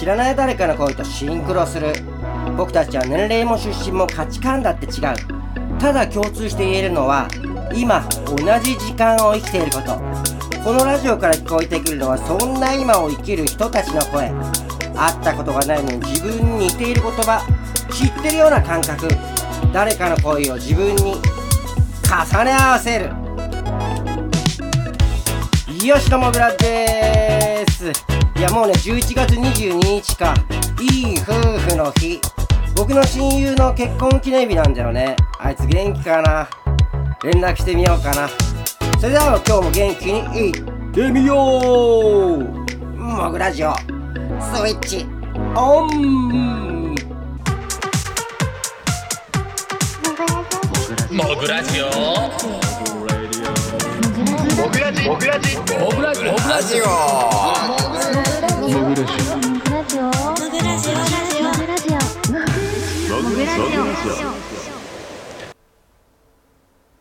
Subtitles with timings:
[0.00, 1.92] 知らない誰かの声とシンクロする。
[2.56, 5.78] 僕たちは年齢も出身も価値観だって違う。
[5.78, 7.28] ただ共通して言えるのは
[7.74, 8.34] 今同
[8.64, 10.00] じ時間を生きていること。
[10.64, 14.30] このラジオから聞こえてくるのはそんな今を生きる人たちの声。
[14.96, 17.46] 会ったことがないのに自分に似ている言葉。
[17.92, 19.06] 知ってるような感覚。
[19.70, 21.16] 誰かの声を自分に
[22.08, 23.10] 重ね合わせる。
[25.78, 28.09] 吉野もぐらです。
[28.40, 30.32] いやもうね11月22日か。
[30.80, 32.18] いい夫婦の日。
[32.74, 35.14] 僕の親友の結婚記念日なんだよね。
[35.38, 36.48] あいつ元気かな。
[37.22, 38.30] 連絡してみようかな。
[38.98, 40.54] それでは今日も元気にいっ
[40.90, 42.96] てみよう。
[42.96, 43.74] もぐラジオ。
[43.74, 43.82] ス
[44.66, 45.04] イッチ。
[45.54, 46.94] オン。
[51.12, 51.90] モグラジオ。
[54.56, 55.06] モグラジ。
[55.06, 55.58] モグラジ。
[55.78, 56.80] モグラジ
[58.72, 59.10] モグラジオモグ
[59.66, 60.02] ラジオ。
[60.04, 60.10] モ
[63.28, 63.50] グラジ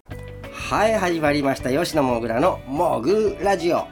[0.09, 0.14] オ
[0.52, 3.86] はい始まりました吉野もぐらのもぐラジオ、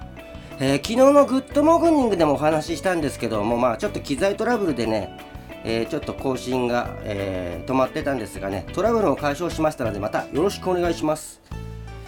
[0.60, 5.16] えー昨日のグッドモーニングでもお話ししたんですけどもまあちょっと機材トラブルでね、
[5.64, 11.42] えーちょっと更新が、えー止まってたんですがねトラブルを解消しましたのでまたよろしくお願いします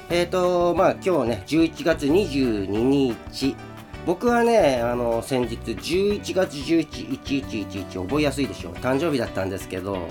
[0.09, 3.55] えーとまあ今日ね11月22日
[4.05, 10.07] 僕はねあの先日11月111111覚えやすいでしょ誕生日だったんですけど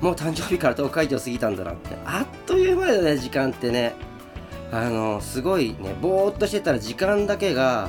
[0.00, 1.96] もう誕生日から10日以上過ぎたんだなって。
[2.04, 3.94] あっという間だね時間ってね。
[4.70, 7.88] あのすごいねぼーっとしてたら時間だけが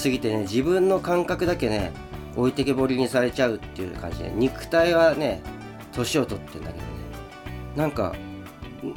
[0.00, 1.90] 過ぎてね自分の感覚だけね
[2.36, 5.42] 置いてけぼりにされちゃうっていう感じで肉体はね
[5.92, 6.90] 年を取ってんだけどね。
[7.76, 8.14] なんか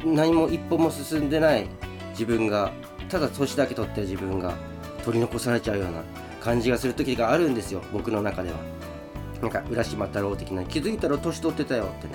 [0.05, 1.67] 何も一歩も進んでない
[2.11, 2.71] 自分が
[3.09, 4.53] ただ年だけ取ってる自分が
[5.01, 6.03] 取り残されちゃうような
[6.39, 8.57] 感じがする時があるんですよ僕の中では。
[9.41, 12.13] なんか浦島太郎的な気づいたら年取ってたよってね。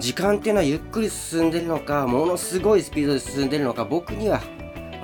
[0.00, 4.42] 時間っていうのはゆっくり進んでるのかものすごいスピードで進んでるのか僕には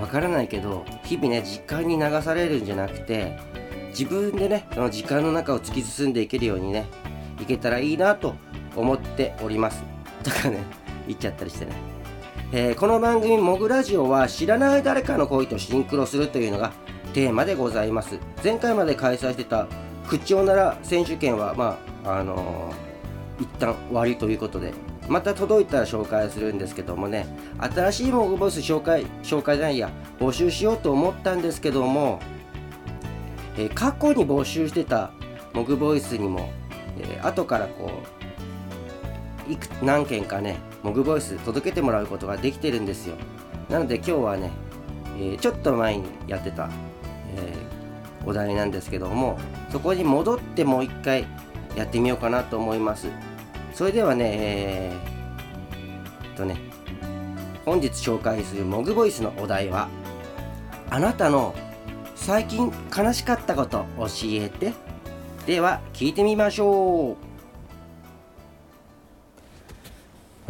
[0.01, 3.39] わからないけど日々ね時間に流されるんじゃなくて
[3.91, 6.87] 自分でねその時間の中を突き進んでいけるようにね
[7.41, 8.35] いけたらいいなと
[8.75, 9.85] 思っております。
[10.25, 10.59] とかね
[11.07, 11.73] 言っちゃったりしてね、
[12.53, 16.73] えーこの番組「モグラジオ」は知らない誰かの恋とシンクロするというのが
[17.13, 18.19] テーマでございます。
[18.43, 19.67] 前回まで開催してた
[20.09, 24.75] 口をなら選手権はまああのー一旦終わりということで
[25.09, 27.27] また届いたら紹介するんですけどもね。
[27.59, 32.21] 新しいモグボイス紹介紹介じゃないや募集しようと思ったんですけども、
[33.57, 35.13] えー過去に募集してた
[35.55, 36.51] モグボイスにも、
[36.99, 37.91] えー後からこ
[39.49, 43.17] ういく何件かねモグボイス届けてもらうことができてるんですよ。
[43.69, 44.51] なので今日はね、
[45.19, 46.71] えーちょっと前にやってた、
[47.37, 49.39] えーお題なんですけども
[49.71, 51.27] そこに戻ってもう一回
[51.75, 53.09] やってみようかなと思います。
[53.73, 56.57] それではねえーっとね
[57.65, 59.89] 本日紹介するモグボイスのお題は
[60.91, 61.55] あなたの
[62.15, 64.73] 最近悲しかったこと教えて。
[65.47, 67.30] では聞いてみましょう。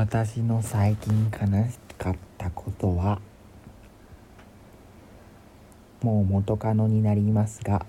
[0.00, 3.20] 私の最近悲しかったことは
[6.00, 7.84] もう元カノになりますが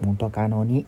[0.00, 0.86] 元カノに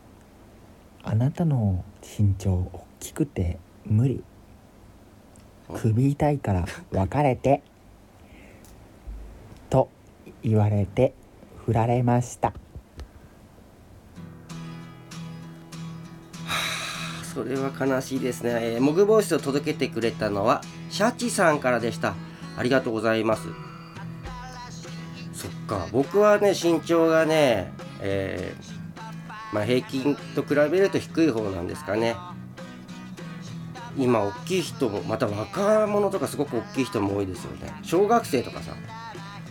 [1.02, 4.22] 「あなたの身長大きくて無理。
[5.72, 7.62] 首痛いから別れて」
[9.70, 9.88] と
[10.42, 11.14] 言われて
[11.64, 12.52] 振られました。
[17.32, 20.60] それは悲しいですね、えーモグボイスを届けてくれたのは
[20.90, 22.14] シャチさんからでした。
[22.58, 23.48] ありがとうございます。
[25.32, 32.16] そっか僕はね身長がね、えーまあ、平均と比べると低い方なんですかね。
[33.96, 37.72] 今大きい人もまた若者とかすごく大きい人も多いですよね。
[37.82, 38.74] 小学生とかさ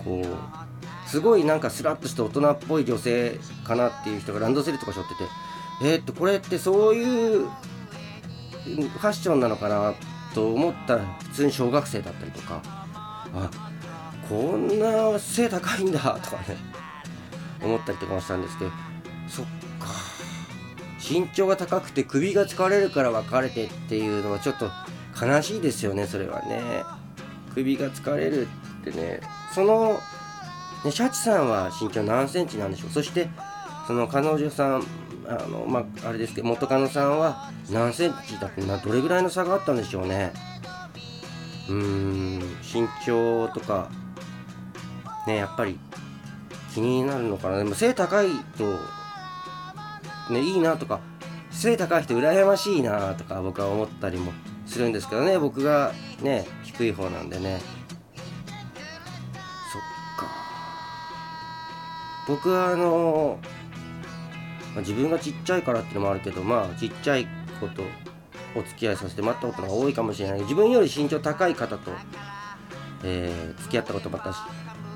[0.03, 5.29] こうすごいなんかスラッとした大人っぽい女性かなっていう人がランドセルとか背負ってて
[5.83, 7.49] えーっとこれってそういう
[8.63, 9.93] ファッションなのかな
[10.33, 12.61] と思ったら普通に小学生だったりとか
[13.33, 13.49] あ
[14.29, 16.57] こんな背高いんだとかね
[17.61, 18.71] 思ったりとかもしたんですけど
[19.27, 19.45] そっ
[19.79, 19.87] か
[20.99, 24.69] 身長が高くて首が疲れるから別れてっていうのはちょっと
[25.19, 26.61] 悲しいですよねそれはね。
[27.53, 28.47] 首が疲れる
[28.81, 29.19] ってね。
[29.53, 29.99] その
[30.85, 32.89] ねシャチさんは身長何センチなんでしょう？
[32.91, 33.27] そして
[33.87, 34.83] その彼女さん
[35.31, 40.33] あのまああれですけど元カノさんは何センチだってなどれぐらいの差があったんでしょうね。
[41.69, 43.89] うーん身長とか
[45.27, 45.79] ねやっぱり
[46.73, 47.57] 気になるのかな。
[47.57, 48.79] でも背高いと
[50.33, 50.99] ねいいなとか
[51.49, 54.33] 背高い人羨ましいなとか僕は思ったりも
[54.65, 55.37] するんですけどね。
[55.37, 57.59] 僕がね低い方なんでね。
[59.71, 59.81] そっ
[60.19, 60.27] か。
[62.27, 63.39] 僕はあの
[64.73, 67.27] まあ自分がちっちゃいからっていうのもあるけどまあちっちゃい
[67.59, 67.83] 子と
[68.55, 70.41] お付き合いさせてもらったことが多いかもしれない。
[70.41, 71.91] 自分より身長高い方と、
[73.03, 74.37] えー付き合ったこともあったし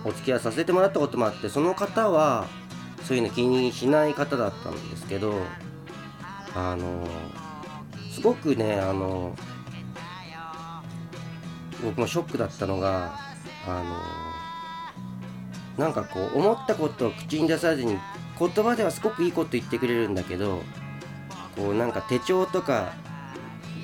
[0.04, 2.48] お付き合いさせてもらったこともあってその方は
[3.04, 5.34] そういうの気にしない方だったんですけど
[6.56, 7.08] あの
[8.12, 9.36] すごくねあの
[11.84, 13.16] 僕もショックだったのが
[13.68, 13.84] あ
[15.78, 17.98] のなんかこう思ったことを口に出さずに
[18.38, 20.62] 言葉ではすごくいいこと言ってくれるんだけど
[21.56, 22.94] こうなんか手帳とか、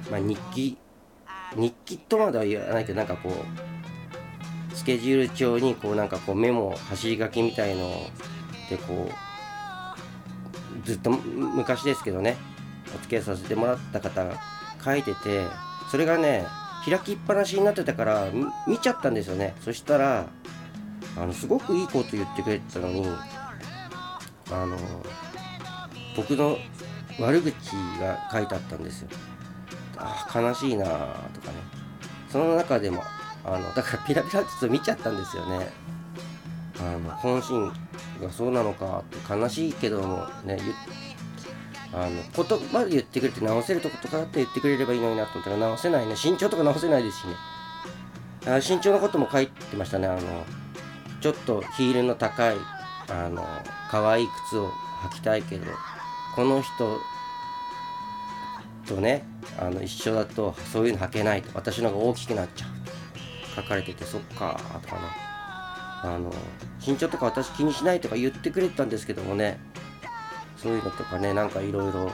[0.09, 0.77] まあ、日記
[1.56, 7.89] 日記とまでは言わないけどなんかこうスケジュール帳にこうなんかこうメモ走り書きみたいの
[8.69, 12.38] でこうずっと昔ですけどね
[12.95, 14.39] お付き合いさせてもらった方が
[14.83, 15.45] 書いてて
[15.89, 16.45] それがね
[16.86, 18.27] 開きっぱなしになってたから
[18.68, 19.54] 見ちゃったんですよね。
[19.63, 20.27] そしたら
[21.18, 23.06] あのすごくいいこと言ってくれてたのに
[24.51, 24.77] あの
[26.15, 26.57] 僕の
[27.19, 27.53] 悪口
[28.00, 29.09] が書いてあったんですよ。
[29.98, 30.98] あー悲しいなとか
[31.51, 31.81] ね。
[32.30, 33.03] その中でも
[33.45, 35.69] あのだからピラピラってちょっと見ちゃったんですよね。
[36.80, 37.71] あの本心
[38.21, 40.57] がそうなのかって悲しいけどもね
[41.94, 46.15] あの言葉で言ってくれて直せるとことかって言ってくれればいいのになと思ったら直せないね。
[46.21, 47.36] 身長とか直せないですしね。
[48.47, 50.07] あ身長のことも書いてましたね。
[50.07, 50.21] あの
[51.21, 52.56] ちょっとヒールの高い
[53.09, 53.45] あの
[53.89, 54.69] 可愛い靴を
[55.03, 55.65] 履きたいけど
[56.36, 57.00] この人
[58.88, 59.24] とね
[59.59, 65.31] あの一緒だとそういうの履けないと私の方が大きくなっちゃう書かれててそっかとかね。
[66.03, 66.33] あの
[66.86, 69.59] 身長とか私気にしないとか言ってくれてたんですけどもね
[70.57, 72.12] そういうのとかねなんかいろいろ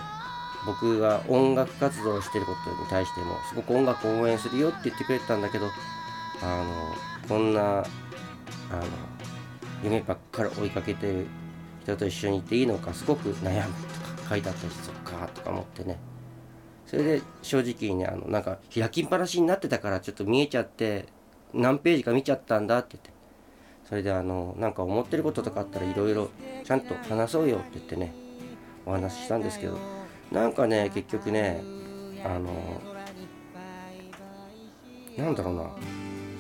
[0.66, 5.68] 僕が音楽活動してることに対してもすごく音楽を応援するよって言ってくれてたんだけど
[6.42, 7.86] あのこんなあの
[9.84, 11.26] 夢ばっかり追いかけてる
[11.84, 15.98] 人と一緒にいていいのかすごく悩むとか書いてあったしそっかとか思ってね。
[16.86, 21.06] それで正直にねあのなんか開きっぱなしになってたからちょっと見えちゃって
[21.54, 23.12] 何ページか見ちゃったんだって言って。
[23.88, 26.30] それであのなんか思ってることとかあったらいろいろ
[26.66, 28.14] ちゃんと話そうよって言ってね
[28.86, 29.78] お話ししたんですけど。
[30.32, 31.62] なんかね結局ね
[32.26, 32.52] あの
[35.18, 35.70] なんだろうな。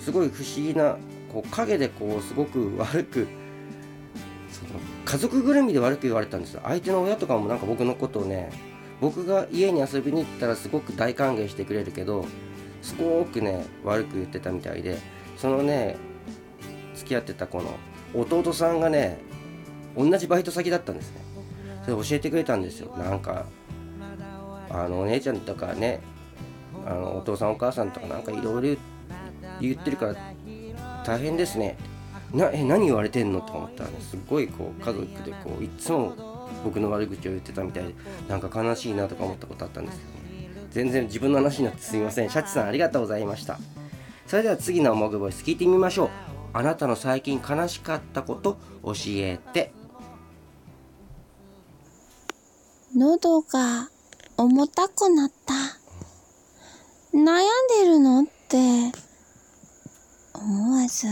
[0.01, 0.98] すごい不思議な
[1.32, 3.28] こう影でこうすごく悪く
[4.52, 8.52] その家族ぐるみで悪く言われたんです相手の親とかもなんか僕のことをね
[9.00, 12.26] 僕が家に遊びに行ったらすごく大歓迎してくれるけど
[12.82, 14.98] すごくね悪く言ってたみたいで
[15.38, 15.98] そのね
[16.96, 17.76] 付き合ってた子の
[18.14, 19.20] 弟さんがね
[19.96, 21.22] 同じバイト先だったんですね。
[21.84, 22.96] それ教えてくれたんですよ。
[22.98, 23.46] なんか
[24.70, 26.02] あのお姉ちゃんとかね
[26.86, 28.82] あのお父さんお母さんとかなんかいろいろ
[29.60, 30.16] 言ってるから
[31.07, 31.77] 大変ですね。
[32.33, 37.95] なえ何言われてんのとか思ったらねすっごいこう家族でこういつも僕の悪口を言ってたみたいで
[38.27, 42.30] なんか悲しいなとか思ったことあったんですけど、ね、全然自分の話になってすみません。
[42.30, 43.57] シャチさんありがとうございました。
[44.26, 46.09] それでは次のモグボイス聞いてみましょう。
[46.52, 49.71] あなたの最近悲しかったこと教えて。
[52.94, 53.90] 喉が
[54.35, 55.54] 重たくなった。
[57.14, 57.45] 悩ん
[57.81, 59.06] でるのって
[60.40, 61.08] 思わず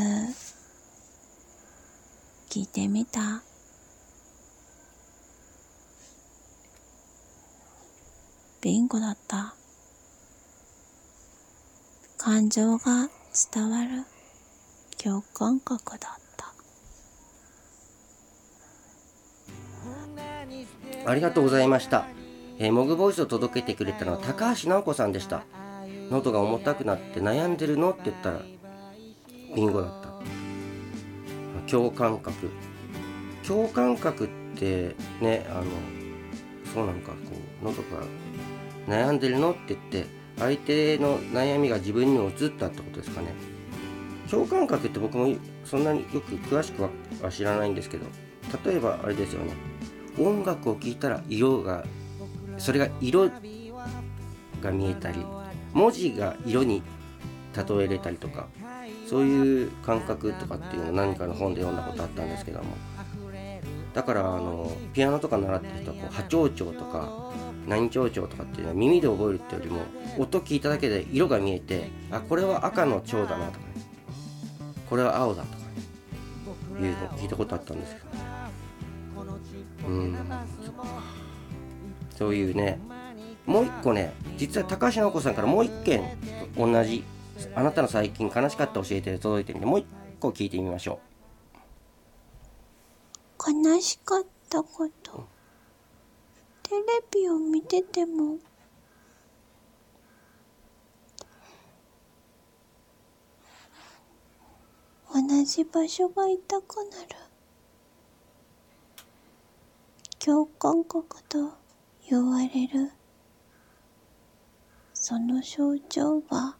[2.49, 3.41] 聞いてみた。
[8.61, 9.55] ビンゴだった。
[12.17, 13.09] 感情が
[13.53, 14.03] 伝わる
[14.97, 15.99] 共感覚だっ
[16.37, 16.53] た。
[21.07, 22.07] ありがとうございました、
[22.57, 25.43] えーモグボイスを届けてくれたのは高橋直子さんでした
[26.09, 27.91] 喉が重たくなって悩んでるの？
[27.91, 28.41] って言ったら
[29.55, 31.71] ビンゴだった。
[31.71, 32.49] 共感覚。
[33.47, 35.65] 共感覚ってねあの
[36.73, 37.15] そうなんかこ
[37.61, 38.03] う喉が
[38.87, 40.05] 悩んでるのって言って
[40.37, 43.33] 相手の悩みが自分にも移ったってことですかね。
[44.29, 46.89] 共感覚って僕もそんなによく詳しくは
[47.31, 48.05] 知らないんですけど
[48.65, 49.53] 例えばあれですよね。
[50.17, 51.85] 音楽を聴いたら色が
[52.57, 53.29] それが色
[54.61, 55.23] が見えたり
[55.73, 56.81] 文字が色に
[57.55, 58.47] 例えれたりとか
[59.05, 62.75] そういう感覚とかっていうのを何かの本で読んだことあったんですけども。
[63.93, 67.31] だからあのピアノとか習ってる人はこう波長長とか
[67.65, 69.81] 何長長とかっていうのは耳で覚えるっていうよりも
[70.21, 73.63] 音聞いただけで色が見えてあこれは赤の長だなとかね。
[74.89, 75.57] これは青だとか
[76.79, 78.07] ねいうのを聞いたことあったんですけど。
[79.87, 80.17] うん。
[82.11, 82.79] そそういうね
[83.45, 86.17] もう一個ね実は高橋直子さんからもう一件
[86.57, 87.03] 同じ
[87.55, 89.85] あなたの最近悲しかった教えて届いてるんでもう一
[90.19, 91.15] 個聞いてみましょう
[93.47, 95.27] 悲しかったこと。
[96.63, 96.81] テレ
[97.13, 98.39] ビを見てても、
[105.13, 107.07] 同じ場所が痛くなる。
[110.17, 111.53] 共感覚と
[112.09, 112.91] 言われる。
[114.93, 116.57] その象徴が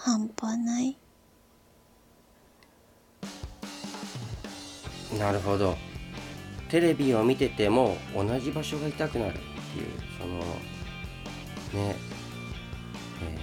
[0.00, 0.96] 半端ない。
[5.18, 5.76] なるほど。
[6.68, 9.44] テレビを見てても同じ場所が痛くなるっていう
[10.20, 10.38] その
[11.82, 11.96] ね
[13.22, 13.38] え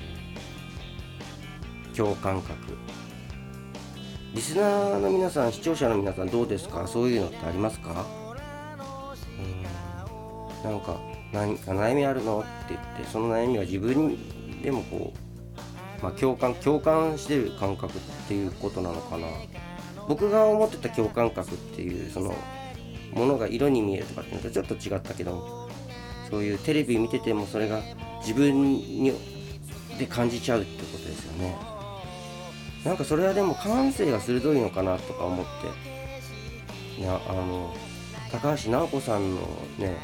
[1.92, 2.56] ー共感覚。
[4.34, 6.88] リスナーの皆さん視聴者の皆さんどうですか？
[6.88, 8.06] そういうのってありますか？
[10.64, 10.72] うん。
[10.72, 11.00] なんか
[11.34, 12.40] 何か悩みあるの？
[12.40, 14.18] って言ってその悩みは自分
[14.62, 15.20] でもこう、
[16.02, 19.28] まあ、共感共感してる感覚っていうことなのかな。
[20.08, 22.36] 僕が思ってた共感覚っていうその
[23.14, 25.68] ものが色に見えるとかっていうのとちょっと違ったけど
[26.30, 27.82] そういうテレビ見ててもそれが
[28.20, 29.14] 自分に
[29.98, 31.56] で感じちゃうってことですよね。
[32.84, 37.02] なんかそれはでも感性が鋭いのかなとか思って。
[37.02, 37.74] いやあの
[38.32, 39.42] 高橋直子さんの
[39.78, 39.98] ね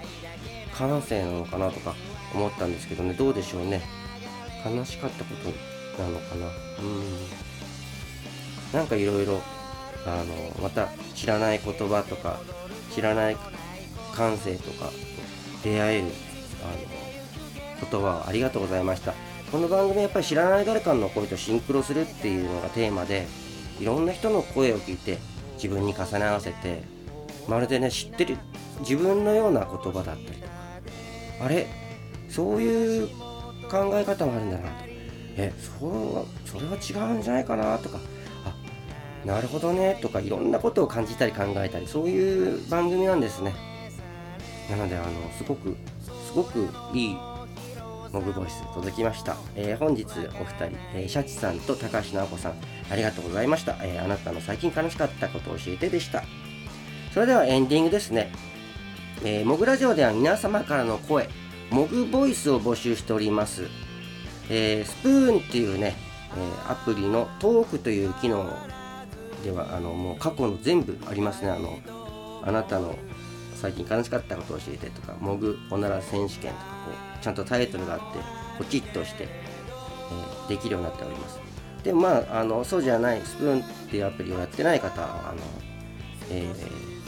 [0.73, 1.95] 感性なのかなとか
[2.33, 3.13] 思ったんですけどね。
[3.13, 3.81] どうでしょうね。
[4.65, 5.80] 悲しかったこと。
[6.01, 6.47] なのかな。
[6.47, 6.51] うん。
[8.73, 9.41] なんかいろいろ
[10.05, 12.39] あのまた知らない言葉とか
[12.93, 13.37] 知らない
[14.13, 14.91] 感性とかと
[15.63, 16.05] 出会える
[16.63, 19.13] あの言葉をありがとうございました。
[19.51, 23.27] この番組はやっぱり知らない誰かの声とシンクロするっていうのがテーマで
[23.79, 25.17] いろんな人の声を聞いて
[25.55, 26.83] 自分に重ね合わせて
[27.49, 28.37] まるでね知ってる
[28.79, 30.51] 自分のような言葉だったりとか。
[31.43, 31.67] あれ
[32.29, 33.09] そういう
[33.69, 34.90] 考え方もあるんだなと
[35.37, 35.85] えそ
[36.59, 37.99] れは違うんじゃないかなとか。
[38.45, 39.99] あなるほどね。
[40.01, 43.53] とかいろんなことを感じたり考えたりそういう番組なんですね。
[44.69, 45.07] なのであの
[45.37, 45.75] すごく
[46.25, 47.17] すごくいい
[48.11, 52.53] モグボイス届きました、えー本日お二人、えーシャチさんと高橋直子さん
[52.89, 56.23] ありがとうございました、えーあなたの最近悲しかったことを教えてでした。
[57.13, 58.31] それではエンディングですね、
[59.23, 61.29] えー、モグラジオでは皆様からの声
[61.69, 63.67] モグボイスを募集しております、
[64.53, 65.95] えースプーンっていうね、
[66.35, 68.45] えーアプリのトークという機能
[69.43, 71.49] ではあのもう過去の全部ありますね。
[71.49, 71.79] あの
[72.43, 72.95] あなたの
[73.55, 78.05] 最近悲しかったことを教えてとかモグおなら選手権とかこうちゃんとタイトルがあって
[78.57, 81.39] ポチッとして、えーできるようになっております。
[81.83, 85.39] でまああのそうじゃないスプーンっていうアプリをやってない方はあの、
[86.29, 86.45] え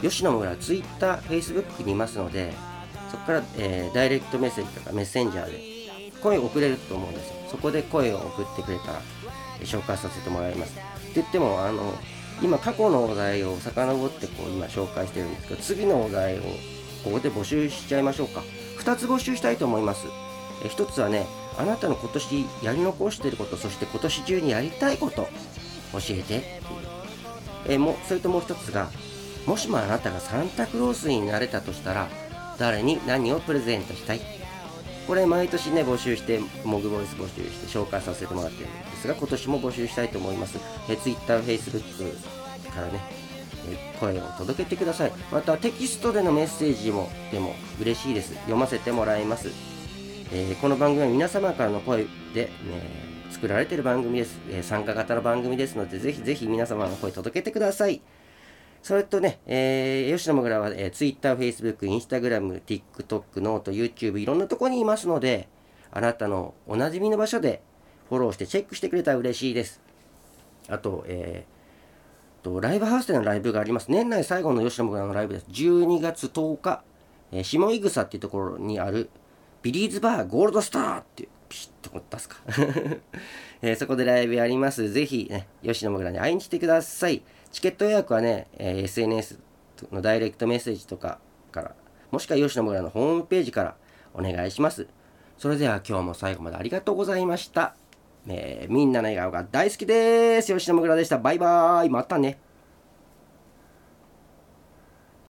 [0.00, 2.52] 吉野もぐらツイッター、フェイスブックにいますので
[3.10, 5.73] そこから、えーダイレクトメッセージとかメッセンジャーで
[6.24, 7.34] 声を送れると思うんですよ。
[7.50, 9.02] そこで声を送ってくれたら、
[9.60, 10.72] 紹介させてもらいます。
[10.72, 10.82] って
[11.16, 11.92] 言ってもあの
[12.42, 16.42] 今過去のお題を遡ってこう今紹介してるんですけど次のお題を
[17.04, 18.42] ここで募集しちゃいましょうか。
[18.78, 20.06] 2つ募集したいと思います。
[20.64, 21.26] え1つはね
[21.58, 25.28] あなたの今年やり残していることそして今年中にやりたいこと
[25.92, 26.40] 教えてっていう。
[27.68, 28.90] えもそれともう1つが
[29.46, 32.08] もしもあなたがサンタクロースになれたとしたら
[32.58, 34.33] 誰に何をプレゼントしたい？
[35.06, 40.58] これ毎年ね募集してモグボイス募集して紹介させてもらってるんですが今年も募集したいと思います。
[40.88, 43.00] え Twitter、Facebook からね
[43.68, 45.12] え声を届けてください。
[45.30, 48.34] またテキストでのメッセージもでも嬉しいです。
[48.34, 49.48] 読ませてもらいます、
[50.32, 58.00] えーこの番組は皆様からの声で、ね作られてる番組です、え参加型の番組ですのでぜひぜひ皆様の声届けてください。
[58.84, 65.48] それとね、えー吉野もぐらは、えー、Twitter、Facebook、Instagram、TikTok、ノート、YouTube、いろんなところにいますので、
[65.90, 67.62] あなたのおなじみの場所で
[68.10, 69.80] フォローしてチェックしてくれたら嬉しいです。
[70.68, 73.90] あと、えーと、ライブハウスでのライブがあります。
[73.90, 75.46] 年内最後の吉野もぐらのライブです。
[75.48, 76.84] 12月10日、
[77.32, 79.08] えー下井草っていうところにある、
[79.62, 82.36] ビリーズバーゴールドスターっていう、ピシッと出すか、
[83.62, 84.90] えーそこでライブやります。
[84.90, 87.22] ぜひ、ね、吉野もぐらに会いに来てください。
[87.54, 89.38] チケット予約はね、え SNS
[89.92, 91.20] のダイレクトメッセージとか
[91.52, 91.74] から、
[92.10, 93.76] もしくは吉野村のホームページから
[94.12, 94.88] お願いします。
[95.38, 97.76] それでは今日も最後までありがとうございました。
[98.26, 100.52] えーみんなの笑顔が大好きです。
[100.52, 101.16] 吉野もぐらでした。
[101.16, 101.90] バイバーイ。
[101.90, 102.38] またね。